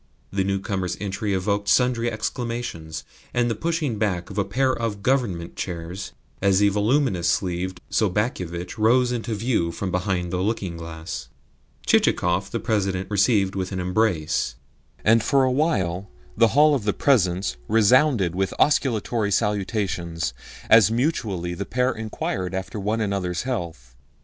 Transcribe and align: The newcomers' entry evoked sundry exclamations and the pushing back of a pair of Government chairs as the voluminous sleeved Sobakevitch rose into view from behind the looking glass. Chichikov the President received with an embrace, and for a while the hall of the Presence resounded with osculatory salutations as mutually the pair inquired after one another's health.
The 0.31 0.43
newcomers' 0.43 0.97
entry 0.99 1.35
evoked 1.35 1.67
sundry 1.67 2.11
exclamations 2.11 3.03
and 3.35 3.51
the 3.51 3.53
pushing 3.53 3.99
back 3.99 4.31
of 4.31 4.39
a 4.39 4.43
pair 4.43 4.73
of 4.73 5.03
Government 5.03 5.55
chairs 5.55 6.11
as 6.41 6.57
the 6.57 6.69
voluminous 6.69 7.27
sleeved 7.27 7.79
Sobakevitch 7.91 8.79
rose 8.79 9.11
into 9.11 9.35
view 9.35 9.71
from 9.71 9.91
behind 9.91 10.33
the 10.33 10.41
looking 10.41 10.75
glass. 10.75 11.29
Chichikov 11.85 12.49
the 12.49 12.59
President 12.59 13.11
received 13.11 13.53
with 13.53 13.71
an 13.71 13.79
embrace, 13.79 14.55
and 15.05 15.21
for 15.21 15.43
a 15.43 15.51
while 15.51 16.09
the 16.35 16.47
hall 16.57 16.73
of 16.73 16.83
the 16.85 16.93
Presence 16.93 17.55
resounded 17.67 18.33
with 18.33 18.55
osculatory 18.57 19.29
salutations 19.31 20.33
as 20.67 20.89
mutually 20.89 21.53
the 21.53 21.63
pair 21.63 21.91
inquired 21.91 22.55
after 22.55 22.79
one 22.79 23.01
another's 23.01 23.43
health. 23.43 23.95